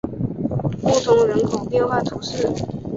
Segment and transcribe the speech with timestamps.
[0.81, 2.51] 穆通人口变化图示